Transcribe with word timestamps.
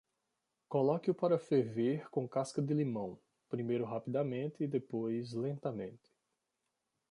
Coloque-o 0.67 1.13
para 1.13 1.37
ferver 1.37 2.09
com 2.09 2.27
casca 2.27 2.59
de 2.59 2.73
limão, 2.73 3.19
primeiro 3.49 3.85
rapidamente 3.85 4.63
e 4.63 4.67
depois 4.67 5.31
lentamente. 5.33 6.11